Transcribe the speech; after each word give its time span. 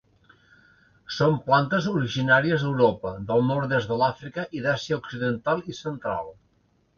Són 1.17 1.35
plantes 1.49 1.89
originàries 1.91 2.65
d'Europa, 2.67 3.11
del 3.27 3.45
nord-oest 3.51 3.93
de 3.93 3.99
l'Àfrica 4.05 4.47
i 4.61 4.63
d'Àsia 4.65 4.99
occidental 5.05 5.63
i 5.75 5.79
central. 5.83 6.35